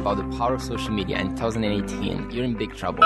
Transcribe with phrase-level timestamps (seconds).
[0.00, 3.04] about the power of social media in 2018, you're in big trouble.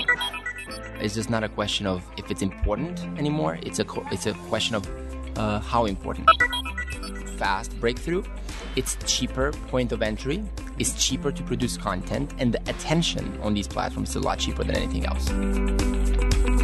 [1.01, 3.59] It's just not a question of if it's important anymore.
[3.63, 4.89] It's a it's a question of
[5.37, 6.31] uh, how important.
[7.37, 8.23] Fast breakthrough.
[8.77, 10.43] It's cheaper point of entry.
[10.79, 14.63] It's cheaper to produce content, and the attention on these platforms is a lot cheaper
[14.65, 16.64] than anything else.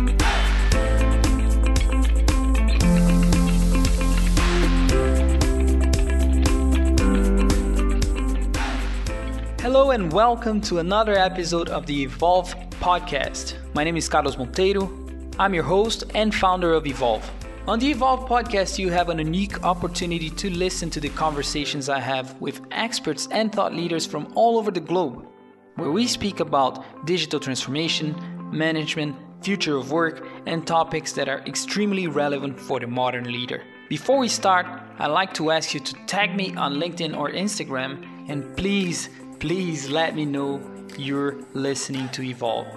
[9.90, 13.54] And welcome to another episode of the Evolve podcast.
[13.74, 14.88] My name is Carlos Monteiro.
[15.36, 17.28] I'm your host and founder of Evolve.
[17.66, 21.98] On the Evolve podcast, you have an unique opportunity to listen to the conversations I
[21.98, 25.26] have with experts and thought leaders from all over the globe,
[25.74, 28.14] where we speak about digital transformation,
[28.52, 33.64] management, future of work, and topics that are extremely relevant for the modern leader.
[33.88, 34.66] Before we start,
[35.00, 39.08] I'd like to ask you to tag me on LinkedIn or Instagram and please
[39.40, 40.60] please let me know
[40.98, 42.68] you're listening to Evolve.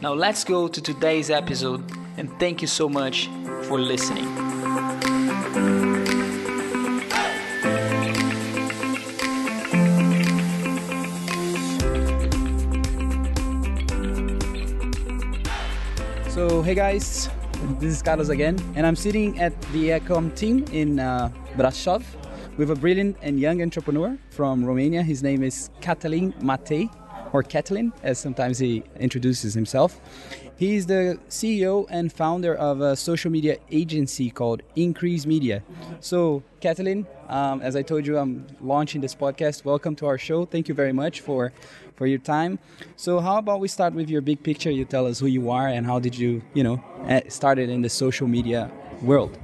[0.00, 1.82] Now, let's go to today's episode,
[2.16, 3.28] and thank you so much
[3.64, 4.30] for listening.
[16.30, 17.28] So, hey guys,
[17.80, 22.04] this is Carlos again, and I'm sitting at the Ecom team in uh, Brasov
[22.56, 25.02] with a brilliant and young entrepreneur from Romania.
[25.02, 26.90] His name is Catalin Matei,
[27.32, 30.00] or Catalin, as sometimes he introduces himself.
[30.56, 35.62] He is the CEO and founder of a social media agency called Increase Media.
[36.00, 39.64] So, Catalin, um, as I told you, I'm launching this podcast.
[39.64, 40.44] Welcome to our show.
[40.44, 41.52] Thank you very much for
[41.96, 42.58] for your time.
[42.96, 44.70] So, how about we start with your big picture?
[44.70, 47.82] You tell us who you are and how did you, you know, eh, started in
[47.82, 49.38] the social media world.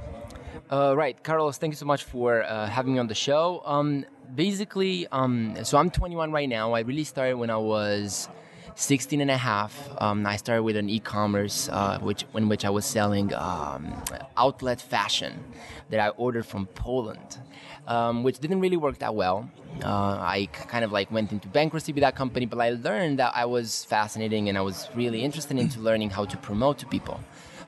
[0.71, 3.63] Uh, right, Carlos, thank you so much for uh, having me on the show.
[3.65, 6.73] Um, basically, um, so I'm 21 right now.
[6.73, 8.29] I really started when I was
[8.75, 9.89] 16 and a half.
[9.99, 13.99] Um, I started with an e-commerce, uh, which in which I was selling um,
[14.37, 15.43] outlet fashion
[15.89, 17.39] that I ordered from Poland,
[17.87, 19.49] um, which didn't really work that well.
[19.83, 23.31] Uh, I kind of like went into bankruptcy with that company, but I learned that
[23.35, 27.19] I was fascinating and I was really interested into learning how to promote to people.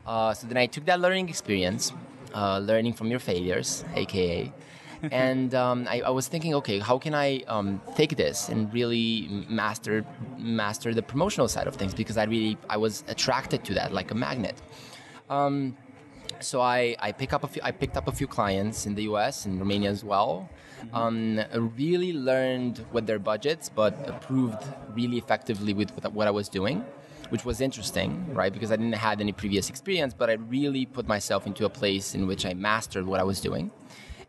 [0.05, 1.91] Uh, so then I took that learning experience
[2.33, 4.51] uh, learning from your failures, aka.
[5.11, 9.45] and um, I, I, was thinking, okay, how can I um, take this and really
[9.49, 10.05] master
[10.37, 11.93] master the promotional side of things?
[11.95, 14.61] Because I really I was attracted to that like a magnet.
[15.29, 15.75] Um,
[16.39, 19.03] so I, I pick up a few, I picked up a few clients in the
[19.03, 19.45] U.S.
[19.45, 20.49] and Romania as well.
[20.83, 20.95] Mm-hmm.
[20.95, 24.63] Um, really learned with their budgets, but approved
[24.93, 26.85] really effectively with what I was doing
[27.31, 28.51] which was interesting, right?
[28.51, 32.13] Because I didn't have any previous experience, but I really put myself into a place
[32.13, 33.71] in which I mastered what I was doing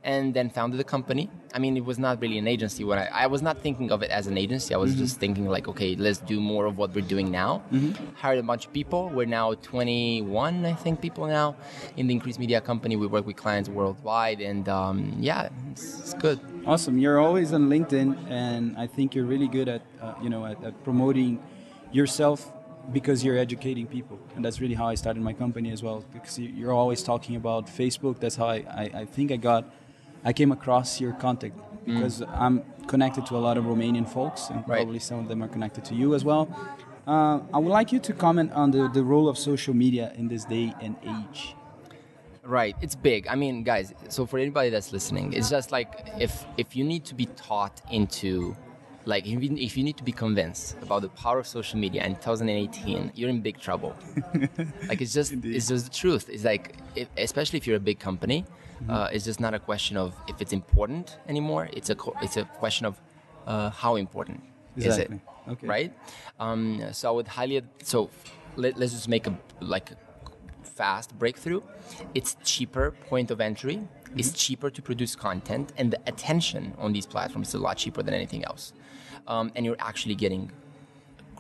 [0.05, 1.31] and then founded the company.
[1.55, 2.83] I mean, it was not really an agency.
[2.85, 5.01] When I, I was not thinking of it as an agency, I was mm-hmm.
[5.01, 7.63] just thinking like, okay, let's do more of what we're doing now.
[7.73, 8.15] Mm-hmm.
[8.17, 9.11] Hired a bunch of people.
[9.11, 11.57] We're now 21, I think, people now
[11.97, 12.97] in the Increased Media company.
[12.97, 16.41] We work with clients worldwide, and um, yeah, it's, it's, good.
[16.67, 16.99] Awesome.
[16.99, 20.63] You're always on LinkedIn, and I think you're really good at uh, you know at,
[20.65, 21.41] at promoting
[21.93, 22.51] yourself
[22.91, 24.19] because you're educating people.
[24.35, 27.67] And that's really how i started my company as well because you're always talking about
[27.67, 28.19] facebook.
[28.19, 29.65] That's how i, I, I think i got
[30.25, 32.39] i came across your contact because mm.
[32.39, 34.79] i'm connected to a lot of romanian folks and right.
[34.79, 36.49] probably some of them are connected to you as well.
[37.07, 40.29] Uh, i would like you to comment on the, the role of social media in
[40.29, 41.55] this day and age.
[42.45, 42.75] Right.
[42.81, 43.29] It's big.
[43.29, 47.05] I mean guys so for anybody that's listening it's just like if if you need
[47.05, 48.57] to be taught into
[49.05, 52.05] like if you, if you need to be convinced about the power of social media
[52.05, 53.95] in 2018 you're in big trouble
[54.89, 55.57] like it's just Indeed.
[55.57, 58.91] it's just the truth it's like if, especially if you're a big company mm-hmm.
[58.91, 62.45] uh, it's just not a question of if it's important anymore it's a it's a
[62.45, 63.01] question of
[63.47, 64.41] uh, how important
[64.77, 65.17] exactly.
[65.17, 65.67] is it okay.
[65.67, 65.93] right
[66.39, 68.11] um, so i would highly so
[68.57, 69.91] let, let's just make a like
[70.63, 71.61] fast breakthrough
[72.15, 73.81] it's cheaper point of entry
[74.13, 74.21] mm-hmm.
[74.21, 78.03] it's cheaper to produce content and the attention on these platforms is a lot cheaper
[78.03, 78.73] than anything else
[79.27, 80.51] um, and you're actually getting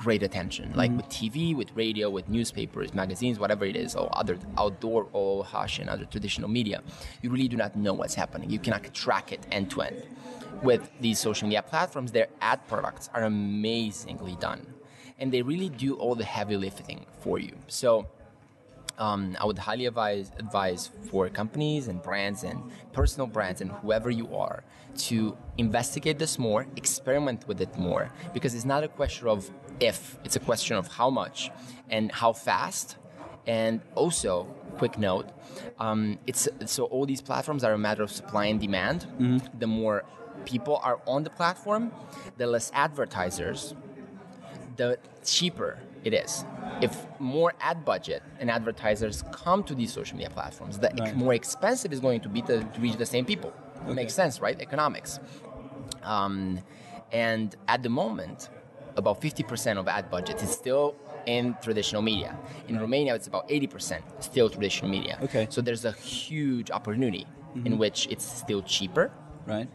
[0.03, 0.79] great attention, mm-hmm.
[0.79, 5.45] like with TV, with radio, with newspapers, magazines, whatever it is, or other outdoor or
[5.45, 6.83] hush and other traditional media.
[7.23, 8.51] You really do not know what's happening.
[8.51, 10.03] You cannot track it end to end.
[10.63, 14.67] With these social media platforms, their ad products are amazingly done,
[15.19, 17.55] and they really do all the heavy lifting for you.
[17.69, 18.07] So
[18.99, 22.63] um, I would highly advise advise for companies and brands and
[22.93, 24.63] personal brands and whoever you are
[25.09, 29.51] to investigate this more, experiment with it more, because it's not a question of
[29.81, 31.51] if, it's a question of how much
[31.91, 32.97] and how fast.
[33.47, 34.45] And also,
[34.79, 35.29] quick note,
[35.79, 39.07] um, it's so all these platforms are a matter of supply and demand.
[39.19, 39.59] Mm-hmm.
[39.59, 40.05] The more
[40.45, 41.91] people are on the platform,
[42.37, 43.75] the less advertisers
[44.77, 46.45] the cheaper it is.
[46.81, 51.15] If more ad budget and advertisers come to these social media platforms, the Right.
[51.17, 53.53] more expensive is going to be to, to reach the same people.
[53.87, 54.61] Makes sense, right?
[54.61, 55.19] Economics.
[56.03, 56.61] Um,
[57.13, 58.49] and at the moment,
[58.97, 60.95] about 50% of ad budget is still
[61.27, 62.37] in traditional media.
[62.69, 65.19] In Romania, it's about 80% still traditional media.
[65.23, 65.47] Okay.
[65.51, 67.27] So there's a huge opportunity
[67.65, 69.13] in which it's still cheaper.
[69.47, 69.69] Right.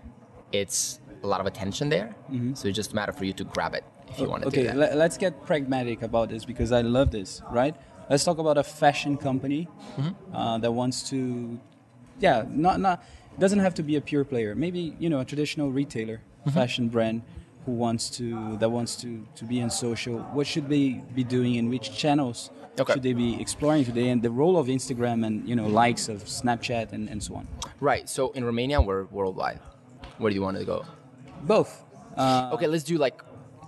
[0.51, 2.15] It's a lot of attention there.
[2.53, 4.61] So it's just a matter for you to grab it if you want to okay,
[4.63, 4.93] do that.
[4.93, 7.75] le- let's get pragmatic about this because I love this, right?
[8.09, 9.67] Let's talk about a fashion company
[9.97, 10.35] Mm-hmm.
[10.35, 11.59] uh, that wants to,
[12.19, 13.03] yeah, not not
[13.39, 14.55] doesn't have to be a pure player.
[14.55, 16.49] Maybe you know a traditional retailer, Mm-hmm.
[16.51, 17.21] fashion brand
[17.65, 20.19] who wants to that wants to to be on social.
[20.37, 21.55] What should they be doing?
[21.55, 22.49] In which channels
[22.79, 22.93] Okay.
[22.93, 24.07] should they be exploring today?
[24.09, 27.47] And the role of Instagram and you know likes of Snapchat and, and so on.
[27.81, 28.07] Right.
[28.07, 29.59] So in Romania, we're worldwide.
[30.19, 30.85] Where do you want to go?
[31.43, 31.83] Both.
[32.15, 33.21] Uh, Okay, let's do like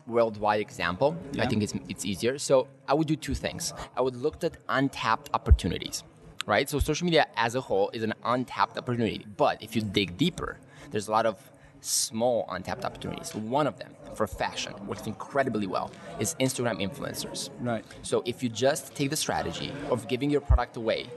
[0.07, 1.15] worldwide example.
[1.37, 2.37] I think it's it's easier.
[2.39, 3.73] So I would do two things.
[3.95, 6.03] I would look at untapped opportunities,
[6.45, 6.67] right?
[6.69, 9.25] So social media as a whole is an untapped opportunity.
[9.37, 10.57] But if you dig deeper,
[10.91, 11.37] there's a lot of
[11.81, 13.33] small untapped opportunities.
[13.35, 17.49] One of them for fashion works incredibly well is Instagram influencers.
[17.61, 17.85] Right.
[18.01, 21.07] So if you just take the strategy of giving your product away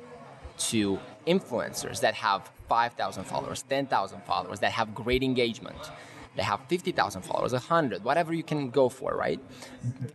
[0.71, 5.91] to influencers that have 5,000 followers, 10,000 followers, that have great engagement,
[6.37, 9.41] that have 50,000 followers, 100, whatever you can go for, right?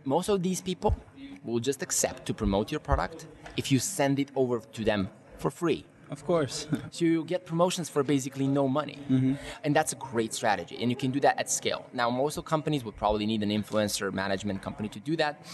[0.04, 0.96] Most of these people
[1.44, 3.26] will just accept to promote your product
[3.56, 5.84] if you send it over to them for free.
[6.10, 6.66] Of course.
[6.90, 8.98] So you get promotions for basically no money.
[9.10, 9.34] Mm-hmm.
[9.64, 10.76] And that's a great strategy.
[10.80, 11.86] And you can do that at scale.
[11.92, 15.44] Now, most of companies would probably need an influencer management company to do that.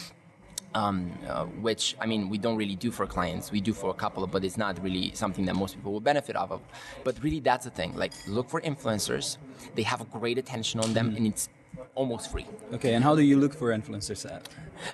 [0.74, 3.52] Um, uh, which I mean, we don't really do for clients.
[3.52, 6.34] We do for a couple, but it's not really something that most people will benefit
[6.34, 6.60] off of.
[7.04, 7.94] But really, that's the thing.
[7.94, 9.36] Like, look for influencers.
[9.76, 11.48] They have a great attention on them, and it's
[11.94, 12.46] almost free.
[12.72, 14.48] okay, and how do you look for influencers at?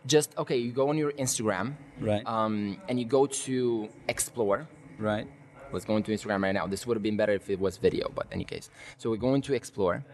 [0.07, 0.57] Just okay.
[0.57, 2.27] You go on your Instagram, Right.
[2.27, 4.69] Um, and you go to explore.
[4.99, 5.27] Right.
[5.73, 6.67] Let's go into Instagram right now.
[6.67, 8.71] This would have been better if it was video, but any case.
[8.99, 10.05] So we're going to explore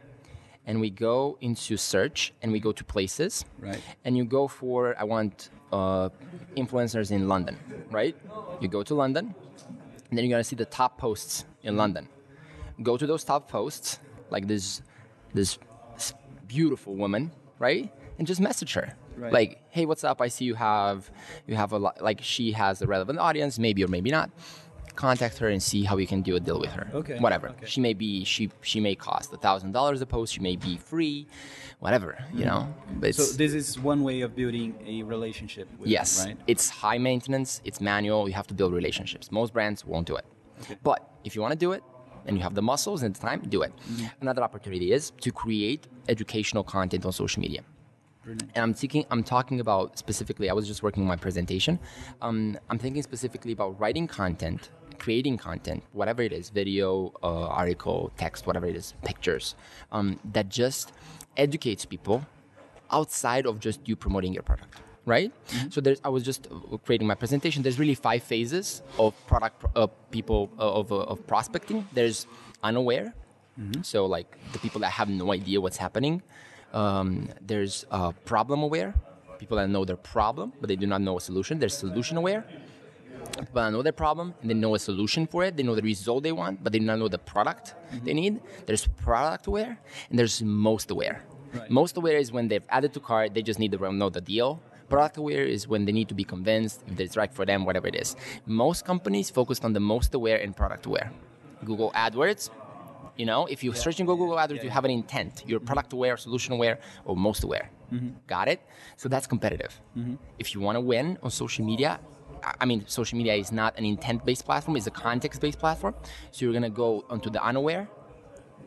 [0.67, 3.45] and we go into search and we go to places.
[3.59, 3.81] Right.
[4.05, 6.11] And you go for I want uh,
[6.57, 7.57] influencers in London,
[7.91, 8.17] right?
[8.61, 9.35] You go to London
[10.09, 12.09] and then you're gonna see the top posts in London.
[12.83, 13.99] Go to those top posts,
[14.31, 14.83] like this
[15.33, 15.59] this
[16.47, 17.93] beautiful woman, right?
[18.19, 18.95] And just message her.
[19.17, 19.33] Right.
[19.33, 20.21] Like, hey, what's up?
[20.21, 21.11] I see you have
[21.47, 24.31] you have a lot like she has a relevant audience, maybe or maybe not.
[24.97, 26.89] Contact her and see how you can do a deal with her.
[26.95, 27.49] Okay, Whatever.
[27.51, 27.67] okay.
[27.67, 30.77] She may be she she may cost a thousand dollars a post, she may be
[30.77, 31.27] free,
[31.81, 32.63] whatever, you know.
[33.01, 35.69] But So this is one way of building a relationship.
[35.79, 36.39] With Yes, Them, right.
[36.47, 39.31] it's high maintenance, it's manual, you have to build relationships.
[39.31, 40.25] Most brands won't do it.
[40.83, 41.83] But if you want to do it
[42.27, 43.73] and you have the muscles and the time, do it.
[43.77, 44.07] Mm-hmm.
[44.23, 47.63] Another opportunity is to create educational content on social media.
[48.25, 48.51] Brilliant.
[48.55, 51.79] And I'm thinking, I'm talking about specifically, I was just working on my presentation.
[52.23, 58.11] Um, I'm thinking specifically about writing content, creating content, whatever it is video, uh, article,
[58.17, 59.55] text, whatever it is, pictures,
[59.93, 60.93] um, that just
[61.37, 62.27] educates people
[62.91, 64.75] outside of just you promoting your product.
[65.05, 65.31] Right,
[65.71, 66.01] so there's.
[66.03, 67.63] I was just uh, creating my presentation.
[67.63, 71.87] There's really five phases of product uh, people uh, of, uh, of prospecting.
[71.93, 72.27] There's
[72.65, 73.15] unaware,
[73.83, 76.23] so like the people that have no idea what's happening.
[76.73, 78.95] Um, there's uh, problem aware,
[79.39, 81.59] people that know their problem but they do not know a solution.
[81.59, 82.45] There's solution aware,
[83.37, 85.57] that know their problem and they know a solution for it.
[85.57, 88.05] They know the result they want, but they do not know the product mm-hmm.
[88.05, 88.41] they need.
[88.67, 89.79] There's product aware
[90.11, 91.25] and there's most aware.
[91.53, 91.71] Right.
[91.71, 94.61] Most aware is when they've added to cart, they just need to know the deal.
[94.89, 97.89] Product aware is when they need to be convinced if it's right for them, whatever
[97.89, 98.15] it is.
[98.47, 101.11] Most companies focused on the most aware and product aware.
[101.65, 102.51] Google AdWords,
[103.17, 105.43] you know, if you search in Google AdWords, you have an intent.
[105.47, 105.67] You're mm-hmm.
[105.67, 107.71] product aware, solution aware, or most aware.
[107.93, 108.11] Mm-hmm.
[108.27, 108.61] Got it?
[108.97, 109.81] So that's competitive.
[110.39, 111.99] If you want to win on social media,
[112.43, 115.95] I- mean, social media is not an intent-based platform; it's a context-based platform.
[116.31, 117.89] So you're gonna go onto the unaware,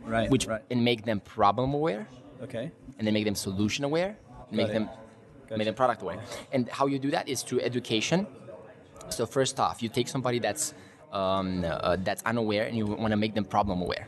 [0.04, 0.30] Right.
[0.30, 0.62] which right.
[0.72, 2.08] and make them problem aware,
[2.42, 2.72] Okay.
[2.98, 4.18] and then make them solution aware,
[4.50, 4.74] and make it.
[4.74, 4.90] them
[5.58, 6.20] make them product aware.
[6.52, 8.28] And how you do that is through education.
[9.10, 10.74] So first off, you take somebody that's
[11.12, 14.08] um, uh, that's unaware and you want to make them problem aware.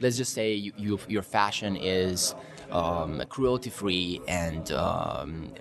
[0.00, 2.34] Let's just say you, you, your fashion is
[2.72, 5.52] um, cruelty free and um,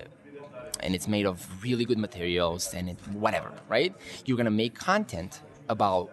[0.81, 3.93] and it's made of really good materials and it, whatever, right?
[4.25, 6.11] You're gonna make content about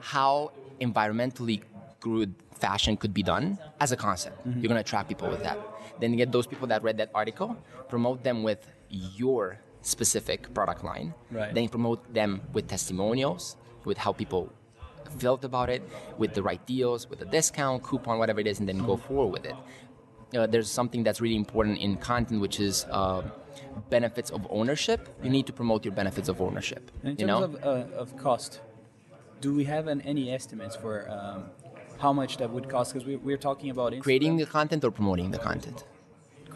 [0.00, 1.62] how environmentally
[2.00, 4.46] good fashion could be done as a concept.
[4.46, 4.60] Mm-hmm.
[4.60, 5.58] You're gonna attract people with that.
[6.00, 7.56] Then you get those people that read that article,
[7.88, 11.14] promote them with your specific product line.
[11.30, 11.54] Right.
[11.54, 14.52] Then promote them with testimonials, with how people
[15.18, 15.82] felt about it,
[16.18, 19.06] with the right deals, with a discount, coupon, whatever it is, and then go mm-hmm.
[19.06, 19.54] forward with it.
[20.34, 23.22] Uh, there's something that's really important in content, which is uh,
[23.90, 25.08] benefits of ownership.
[25.22, 26.90] You need to promote your benefits of ownership.
[27.02, 28.60] In terms you know, of, uh, of cost,
[29.40, 31.44] do we have an, any estimates for um,
[31.98, 32.92] how much that would cost?
[32.92, 35.84] Because we, we're talking about Instagram, creating the content or promoting the content.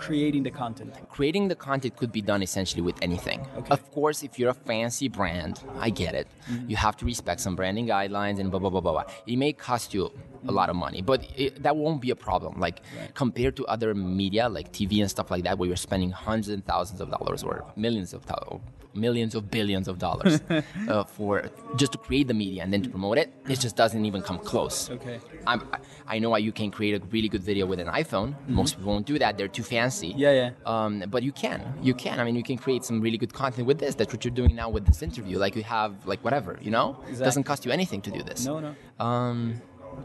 [0.00, 0.95] Creating the content.
[1.09, 3.47] creating the content could be done essentially with anything.
[3.59, 3.71] Okay.
[3.71, 6.26] Of course, if you're a fancy brand, I get it.
[6.50, 6.71] Mm-hmm.
[6.71, 8.92] You have to respect some branding guidelines and blah blah blah blah.
[8.92, 9.04] blah.
[9.26, 10.11] It may cost you
[10.49, 10.80] a lot of mm-hmm.
[10.80, 12.59] money, but it, that won't be a problem.
[12.59, 12.83] Like
[13.14, 16.64] compared to other media like TV and stuff like that, where you're spending hundreds and
[16.64, 18.61] thousands of dollars or millions of dollars,
[18.94, 20.40] millions of billions of dollars
[20.88, 24.04] uh, for just to create the media and then to promote it, it just doesn't
[24.04, 24.90] even come close.
[24.90, 25.20] Okay.
[25.47, 25.66] I'm,
[26.06, 28.35] I know why you can create a really good video with an iPhone.
[28.49, 30.14] Most people won't do that; they're too fancy.
[30.16, 30.50] Yeah, yeah.
[30.66, 32.20] Um, but you can, you can.
[32.20, 33.94] I mean, you can create some really good content with this.
[33.94, 35.38] That's what you're doing now with this interview.
[35.38, 37.02] Like you have, like whatever, you know.
[37.09, 38.47] It doesn't cost you anything to do this.
[38.47, 38.75] No, no.
[39.04, 39.61] Um,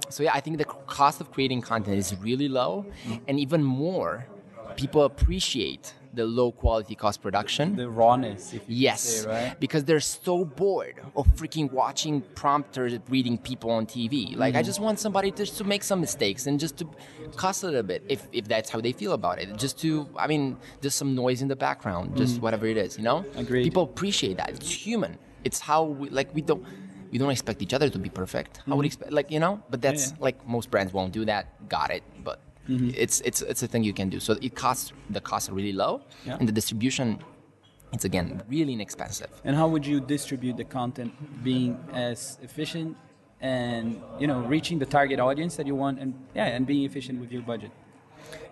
[0.10, 2.86] so yeah, I think the cost of creating content is really low,
[3.27, 4.27] and even more,
[4.75, 7.75] people appreciate the low quality cost production.
[7.75, 9.60] The rawness, Yes, say, right?
[9.60, 14.36] because they're so bored of freaking watching prompters reading people on TV.
[14.36, 14.65] Like, I Mm-hmm.
[14.65, 16.86] just want somebody just to make some mistakes and just to
[17.36, 19.55] cuss a little bit, if, if that's how they feel about it.
[19.57, 23.03] Just to, I mean, just some noise in the background, just whatever it is, you
[23.03, 23.19] know?
[23.22, 23.39] Mm-hmm.
[23.39, 23.63] Agreed.
[23.63, 24.50] People appreciate that.
[24.50, 25.17] It's human.
[25.43, 26.63] It's how we, like, we don't.
[27.12, 28.62] We don't expect each other to be perfect.
[28.67, 30.15] I would expect, like you know, but that's Mm-hmm.
[30.19, 30.24] yeah.
[30.27, 31.69] like most brands won't do that.
[31.69, 34.19] Got it, but it's it's it's a thing you can do.
[34.19, 36.38] So it costs the costs are really low, Yeah.
[36.39, 37.19] and the distribution,
[37.93, 39.29] it's again really inexpensive.
[39.43, 41.12] And how would you distribute the content
[41.43, 42.98] being as efficient
[43.41, 47.19] and you know reaching the target audience that you want and yeah and being efficient
[47.22, 47.72] with your budget?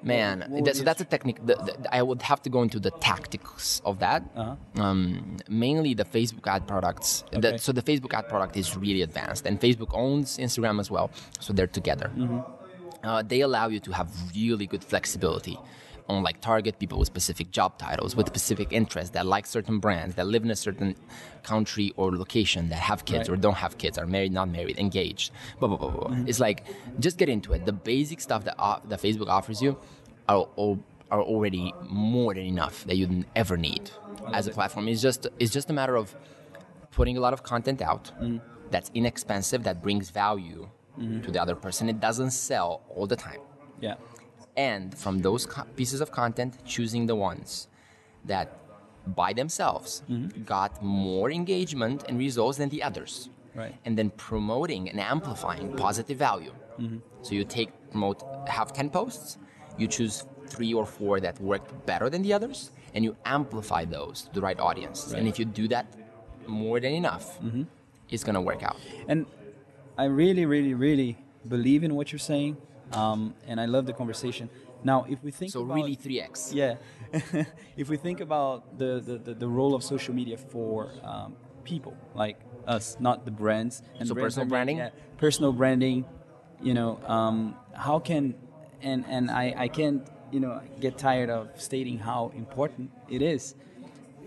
[0.03, 1.39] Man, that, so that's a technique.
[1.46, 4.22] The, the, I would have to go into the tactics of that.
[4.36, 4.55] Uh-huh.
[4.84, 7.24] Um, mainly the Facebook ad products.
[7.32, 7.58] The- Okay.
[7.58, 11.10] so the Facebook ad product is really advanced, and Facebook owns Instagram as well.
[11.39, 12.12] So they're together.
[12.15, 12.39] Mm-hmm.
[13.03, 15.57] Uh, they allow you to have really good flexibility
[16.10, 20.15] on like target people with specific job titles, with specific interests that like certain brands,
[20.15, 20.95] that live in a certain
[21.43, 23.38] country or location, that have kids Right.
[23.38, 25.31] or don't have kids, are married, not married, engaged.
[25.60, 26.07] Blah blah blah blah.
[26.10, 26.17] blah.
[26.27, 26.65] It's like
[27.00, 27.65] just get into it.
[27.65, 29.77] The basic stuff that uh, that Facebook offers you
[30.27, 30.45] are
[31.12, 33.91] are already more than enough that you ever need
[34.33, 34.88] as a platform.
[34.88, 36.13] It's just it's just a matter of
[36.91, 38.12] putting a lot of content out
[38.72, 40.67] that's inexpensive, that brings value
[41.00, 41.22] Mm-hmm.
[41.22, 41.90] to the other person.
[41.90, 43.42] It doesn't sell all the time.
[43.82, 43.96] Yeah.
[44.56, 47.68] And from those co- pieces of content, choosing the ones
[48.26, 48.60] that
[49.08, 50.44] by themselves mm-hmm.
[50.44, 53.30] got more engagement and results than the others.
[53.56, 53.76] Right.
[53.86, 56.54] And then promoting and amplifying positive value.
[56.80, 56.98] Mm-hmm.
[57.24, 59.38] So you take, promote, have 10 posts,
[59.78, 64.24] you choose three or four that worked better than the others, and you amplify those
[64.24, 65.12] to the right audience.
[65.14, 65.88] And if you do that
[66.46, 67.40] more than enough,
[68.10, 68.78] it's going to work out.
[69.08, 69.26] And
[69.98, 72.58] I really, really, really believe in what you're saying,
[72.94, 74.50] um, and I love the conversation.
[74.84, 76.54] Now, if we think So about, really 3x.
[76.54, 76.76] yeah,
[77.78, 81.96] if we think about the, the, the, the role of social media for um, people
[82.16, 83.82] like us, not the brands.
[84.00, 84.78] And So brands personal branding?
[84.78, 86.06] yeah, personal branding.
[86.62, 88.36] You know, um, how can
[88.82, 93.56] and and I I can't you know get tired of stating how important it is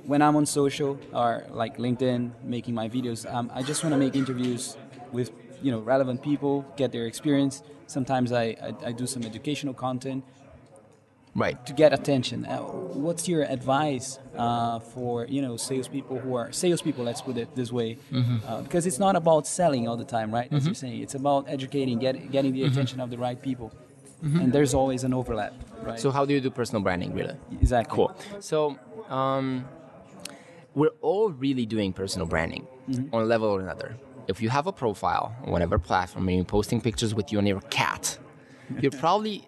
[0.04, 3.98] when I'm on social or like LinkedIn making my videos, um, I just want to
[3.98, 4.76] make interviews
[5.12, 5.30] with
[5.62, 7.62] you know relevant people, get their experience.
[7.86, 10.24] Sometimes I, I, I do some educational content
[11.34, 11.66] Right.
[11.66, 12.46] to get attention.
[12.46, 17.04] Uh, what's your advice uh, for you know salespeople who are salespeople?
[17.04, 17.98] Let's put it this way,
[18.46, 20.50] uh, because it's not about selling all the time, right?
[20.50, 23.70] As you're saying, it's about educating, get, getting the attention of the right people,
[24.22, 26.00] and there's always an overlap, right?
[26.00, 27.36] So how do you do personal branding, really?
[27.60, 27.94] exactly.
[27.96, 28.16] Cool.
[28.40, 28.78] So
[29.10, 29.66] um,
[30.74, 32.66] we're all really doing personal branding
[33.12, 33.96] on a level or another.
[34.28, 37.46] If you have a profile on whatever platform and you're posting pictures with you and
[37.46, 38.18] your cat,
[38.80, 39.46] you're probably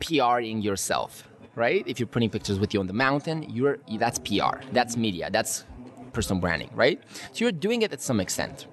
[0.00, 1.82] PRing yourself, right?
[1.86, 5.64] If you're putting pictures with you on the mountain, you're that's PR, that's media, that's
[6.12, 7.00] personal branding, right?
[7.32, 8.66] So you're doing it at some extent,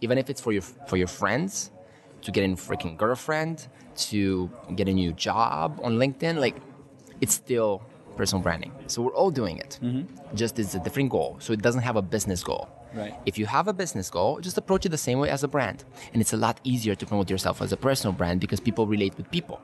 [0.00, 1.70] even if it's for your for your friends,
[2.22, 6.56] to get a freaking girlfriend, to get a new job on LinkedIn, like
[7.20, 7.82] it's still
[8.16, 8.72] personal branding.
[8.86, 9.78] So we're all doing it.
[9.82, 10.36] Mm-hmm.
[10.36, 11.36] Just it's a different goal.
[11.40, 12.68] So it doesn't have a business goal.
[12.94, 13.14] Right.
[13.24, 15.84] If you have a business goal, just approach it the same way as a brand.
[16.12, 19.16] And it's a lot easier to promote yourself as a personal brand because people relate
[19.16, 19.60] with people.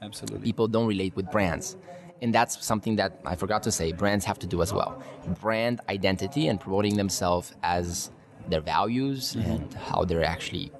[0.00, 0.44] Absolutely.
[0.44, 1.76] People don't relate with brands.
[2.22, 5.02] And that's something that I forgot to say brands have to do as well.
[5.40, 8.10] Brand identity and promoting themselves as
[8.48, 10.72] their values and how they're actually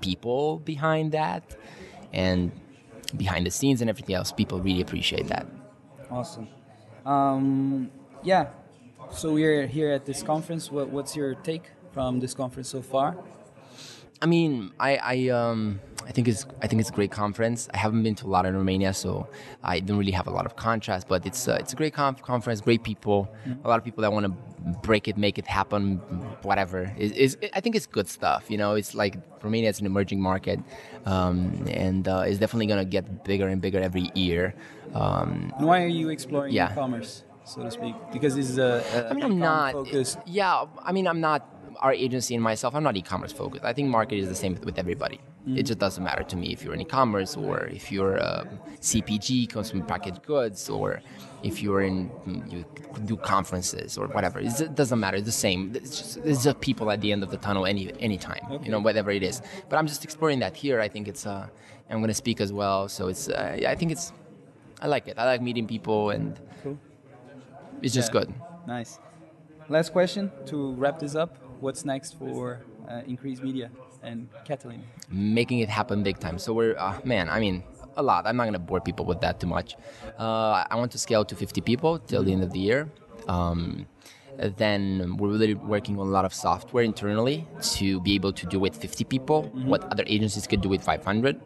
[0.00, 1.56] people behind that
[2.12, 2.52] and
[3.16, 4.32] behind the scenes and everything else.
[4.32, 5.46] People really appreciate that.
[6.10, 6.48] Awesome.
[7.04, 7.90] Um,
[8.22, 8.48] yeah.
[9.10, 10.70] So we're here at this conference.
[10.70, 13.16] What, what's your take from this conference so far?
[14.20, 17.68] I mean, I, I um, I think it's I think it's a great conference.
[17.72, 19.28] I haven't been to a lot in Romania, so
[19.62, 21.06] I don't really have a lot of contrast.
[21.08, 23.64] But it's uh, it's a great conf- conference, great people, mm-hmm.
[23.64, 24.32] a lot of people that want to
[24.82, 25.96] break it, make it happen,
[26.42, 26.92] whatever.
[26.98, 28.50] Is I think it's good stuff.
[28.50, 30.60] You know, it's like Romania is an emerging market,
[31.06, 34.54] um, and uh, it's definitely gonna get bigger and bigger every year.
[34.94, 36.72] Um, and why are you exploring yeah.
[36.72, 37.22] e-commerce?
[37.48, 37.94] So to speak?
[38.12, 39.72] Because this is a, a I mean, I'm not.
[39.72, 40.18] Focused.
[40.26, 43.64] Yeah, I mean, I'm not our agency and myself, I'm not e-commerce focused.
[43.64, 45.16] I think market is the same with everybody.
[45.42, 45.58] Mm-hmm.
[45.58, 48.46] It just doesn't matter to me if you're in e-commerce or if you're a
[48.80, 51.00] CPG, consumer packaged goods, or
[51.42, 52.10] if you're in
[52.48, 52.64] you
[53.04, 54.40] do conferences or whatever.
[54.40, 55.16] it doesn't matter.
[55.16, 55.72] It's the same.
[55.74, 58.40] It's just, it's just people at the end of the tunnel any anytime.
[58.50, 58.64] Okay.
[58.64, 59.40] You know, whatever it is.
[59.68, 60.80] But I'm just exploring that here.
[60.80, 61.26] I think it's.
[61.26, 61.48] Uh,
[61.90, 63.28] I'm going to speak as well, so it's.
[63.28, 64.12] Uh, I think it's.
[64.80, 65.18] I like it.
[65.18, 66.38] I like meeting people and.
[67.82, 68.20] It's just yeah.
[68.20, 68.34] good.
[68.66, 68.98] Nice.
[69.68, 73.70] Last question to wrap this up what's next for uh, Increase Media
[74.02, 74.82] and Catalin?
[75.10, 76.38] Making it happen big time.
[76.38, 77.62] So we're, uh, man, I mean,
[77.96, 78.26] a lot.
[78.26, 79.76] I'm not going to bore people with that too much.
[80.18, 82.90] Uh, I want to scale to 50 people till the end of the year.
[83.26, 83.86] Um,
[84.38, 88.60] then we're really working on a lot of software internally to be able to do
[88.60, 89.66] with 50 people mm-hmm.
[89.66, 91.40] what other agencies could do with 500.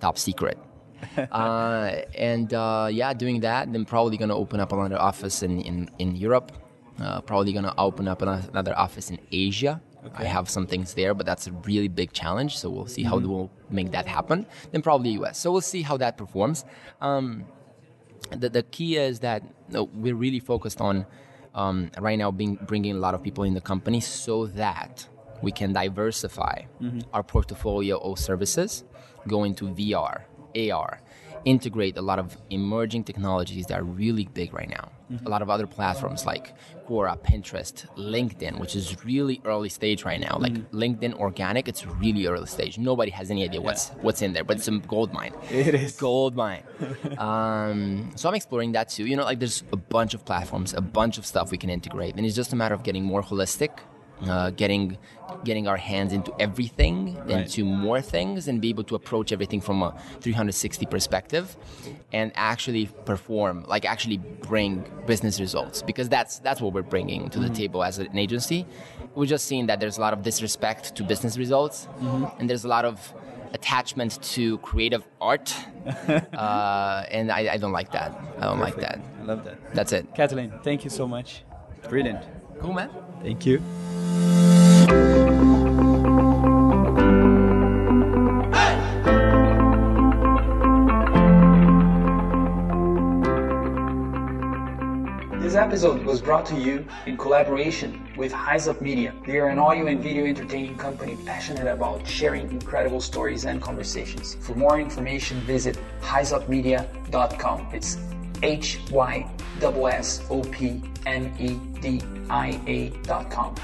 [0.00, 0.56] Top secret.
[1.32, 5.60] uh, and uh, yeah, doing that, then probably going to open up another office in,
[5.60, 6.52] in, in Europe
[7.00, 9.80] uh, probably going to open up another office in Asia.
[10.04, 10.24] Okay.
[10.24, 12.58] I have some things there, but that's a really big challenge.
[12.58, 13.10] So we'll see mm-hmm.
[13.10, 14.46] how we'll make that happen.
[14.70, 15.38] Then probably US.
[15.38, 16.64] So we'll see how that performs.
[17.00, 17.44] Um,
[18.30, 21.06] the, the key is that we're really focused on
[21.54, 25.06] um, right now being, bringing a lot of people in the company so that
[25.42, 27.00] we can diversify mm-hmm.
[27.12, 28.84] our portfolio of services,
[29.26, 30.22] go into VR,
[30.56, 31.00] AR,
[31.44, 34.90] integrate a lot of emerging technologies that are really big right now.
[35.10, 35.26] Mm-hmm.
[35.26, 36.54] A lot of other platforms like
[36.86, 40.36] Quora, Pinterest, LinkedIn, which is really early stage right now.
[40.38, 40.76] Like mm-hmm.
[40.76, 42.78] LinkedIn organic, it's really early stage.
[42.78, 45.32] Nobody has any idea what's what's in there, but it's a gold mine.
[45.50, 46.62] It is gold mine.
[47.18, 49.06] um, so I'm exploring that too.
[49.06, 52.16] You know, like there's a bunch of platforms, a bunch of stuff we can integrate,
[52.16, 53.70] and it's just a matter of getting more holistic
[54.28, 54.98] uh, getting
[55.44, 57.30] getting our hands into everything, right.
[57.30, 61.56] into more things, and be able to approach everything from a 360 perspective,
[62.12, 67.38] and actually perform, like actually bring business results, because that's that's what we're bringing to
[67.38, 67.48] mm-hmm.
[67.48, 68.66] the table as an agency.
[69.14, 72.26] We're just seeing that there's a lot of disrespect to business results, mm-hmm.
[72.38, 73.14] and there's a lot of
[73.52, 75.54] attachment to creative art,
[76.08, 78.12] uh, and I, I, don't like that.
[78.38, 78.78] I don't Perfect.
[78.78, 79.00] like that.
[79.20, 79.74] I love that.
[79.74, 80.14] That's it.
[80.14, 81.42] Catalin, thank you so much.
[81.88, 82.24] Brilliant.
[82.60, 82.90] Cool, man.
[83.22, 83.60] Thank you.
[95.60, 99.12] Episode was brought to you in collaboration with Hysop Media.
[99.26, 104.36] They are an audio and video entertaining company passionate about sharing incredible stories and conversations.
[104.40, 107.68] For more information, visit hysopmedia.com.
[107.74, 107.98] It's
[108.42, 109.30] H Y
[109.62, 113.54] S O P M E D I A.com.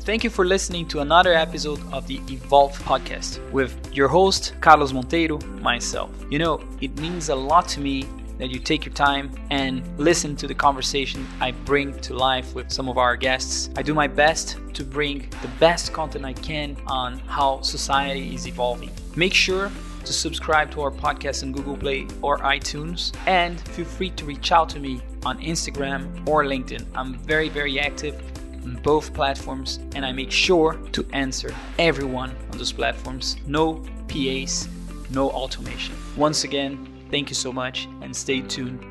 [0.00, 4.92] Thank you for listening to another episode of the Evolve podcast with your host, Carlos
[4.92, 6.10] Monteiro, myself.
[6.28, 8.04] You know, it means a lot to me
[8.38, 12.70] that you take your time and listen to the conversation I bring to life with
[12.70, 13.70] some of our guests.
[13.76, 18.46] I do my best to bring the best content I can on how society is
[18.46, 18.90] evolving.
[19.16, 19.70] Make sure
[20.04, 24.52] to subscribe to our podcast on Google Play or iTunes and feel free to reach
[24.52, 26.84] out to me on Instagram or LinkedIn.
[26.94, 28.14] I'm very, very active
[28.62, 33.36] on both platforms and I make sure to answer everyone on those platforms.
[33.46, 34.68] No PAs,
[35.10, 35.94] no automation.
[36.16, 38.84] Once again, thank you so much and stay tuned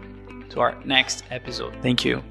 [0.49, 1.75] to our next episode.
[1.81, 2.23] Thank you.